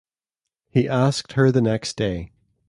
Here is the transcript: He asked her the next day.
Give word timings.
He 0.71 0.89
asked 0.89 1.33
her 1.33 1.51
the 1.51 1.61
next 1.61 1.95
day. 1.95 2.31